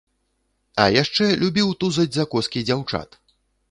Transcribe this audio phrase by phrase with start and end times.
[0.85, 3.25] А яшчэ любіў тузаць за коскі дзяўчат.